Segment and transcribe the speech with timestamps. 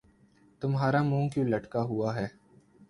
[0.61, 2.27] تمہارا منہ کیوں لٹکا ہوا ہے